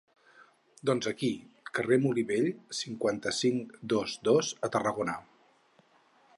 Doncs 0.89 1.09
aquí: 1.11 1.29
carrer 1.79 1.99
Molí 2.05 2.23
Vell, 2.31 2.49
cinquanta-cinc, 2.79 3.77
dos-dos, 3.95 4.53
a 4.69 4.71
Tarragona. 4.77 5.19